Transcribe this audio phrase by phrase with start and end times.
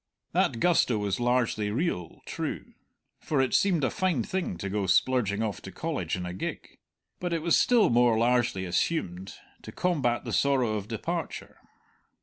[0.31, 2.73] That gusto was largely real, true,
[3.19, 6.79] for it seemed a fine thing to go splurging off to College in a gig;
[7.19, 11.59] but it was still more largely assumed, to combat the sorrow of departure.